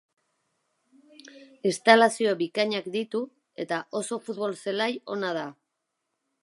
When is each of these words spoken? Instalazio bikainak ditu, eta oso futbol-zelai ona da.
Instalazio 1.71 2.31
bikainak 2.41 2.89
ditu, 2.97 3.23
eta 3.67 3.81
oso 4.01 4.21
futbol-zelai 4.27 4.93
ona 5.17 5.33
da. 5.41 5.47